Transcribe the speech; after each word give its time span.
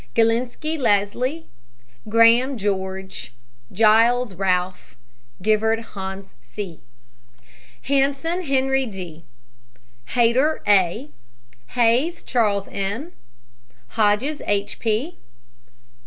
GILINSKI, 0.15 0.79
LESLIE. 0.79 1.45
GRAHAM, 2.09 2.57
GEORGE. 2.57 3.33
GILES, 3.71 4.33
RALPH. 4.33 4.95
GIVARD, 5.43 5.79
HANS 5.93 6.33
C. 6.41 6.81
HANSEN, 7.83 8.41
HENRY 8.41 8.87
D. 8.87 9.25
HAYTOR, 10.05 10.63
A. 10.67 11.11
HAYS, 11.75 12.23
CHALES 12.23 12.67
M. 12.71 13.11
HODGES, 13.89 14.41
H. 14.47 14.79
P. 14.79 15.17